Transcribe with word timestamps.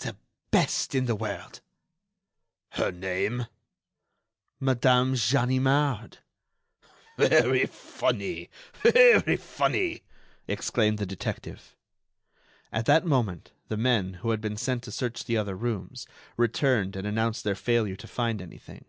"The 0.00 0.16
best 0.50 0.96
in 0.96 1.04
the 1.04 1.14
world." 1.14 1.60
"Her 2.70 2.90
name?" 2.90 3.46
"Madame 4.58 5.14
Ganimard." 5.14 6.18
"Very 7.16 7.66
funny! 7.66 8.50
very 8.82 9.36
funny!" 9.36 10.02
exclaimed 10.48 10.98
the 10.98 11.06
detective. 11.06 11.76
At 12.72 12.86
that 12.86 13.06
moment 13.06 13.52
the 13.68 13.76
men, 13.76 14.14
who 14.14 14.30
had 14.30 14.40
been 14.40 14.56
sent 14.56 14.82
to 14.82 14.90
search 14.90 15.24
the 15.24 15.36
other 15.36 15.54
rooms, 15.54 16.08
returned 16.36 16.96
and 16.96 17.06
announced 17.06 17.44
their 17.44 17.54
failure 17.54 17.94
to 17.94 18.08
find 18.08 18.42
anything. 18.42 18.86